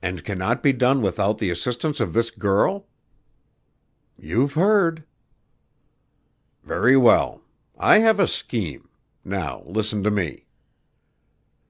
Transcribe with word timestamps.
"And 0.00 0.24
cannot 0.24 0.62
be 0.62 0.72
done 0.72 1.02
without 1.02 1.36
the 1.36 1.50
assistance 1.50 2.00
of 2.00 2.14
this 2.14 2.30
girl?" 2.30 2.86
"You've 4.16 4.54
heard." 4.54 5.04
"Very 6.64 6.96
well; 6.96 7.42
I 7.76 7.98
have 7.98 8.18
a 8.18 8.26
scheme. 8.26 8.88
Now 9.26 9.62
listen 9.66 10.02
to 10.04 10.10
me." 10.10 10.46